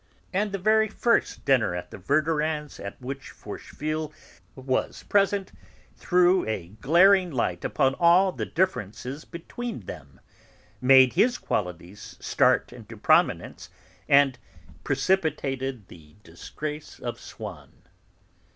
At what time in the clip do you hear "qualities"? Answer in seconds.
11.37-12.17